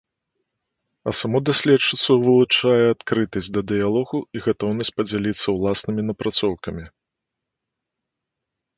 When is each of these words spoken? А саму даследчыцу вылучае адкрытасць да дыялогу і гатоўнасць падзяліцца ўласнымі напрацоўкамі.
А 1.09 1.11
саму 1.19 1.37
даследчыцу 1.49 2.11
вылучае 2.23 2.83
адкрытасць 2.95 3.51
да 3.59 3.65
дыялогу 3.73 4.17
і 4.39 4.43
гатоўнасць 4.49 4.95
падзяліцца 4.97 5.47
ўласнымі 5.59 6.01
напрацоўкамі. 6.11 6.83